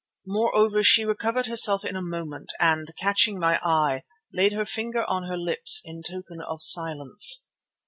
Moreover 0.25 0.81
she 0.81 1.05
recovered 1.05 1.45
herself 1.45 1.85
in 1.85 1.95
a 1.95 2.01
moment, 2.01 2.51
and, 2.59 2.87
catching 2.97 3.39
my 3.39 3.59
eye, 3.63 4.01
laid 4.33 4.51
her 4.51 4.65
finger 4.65 5.05
on 5.07 5.27
her 5.27 5.37
lips 5.37 5.79
in 5.85 6.01
token 6.01 6.41
of 6.41 6.57
silence. 6.63 7.45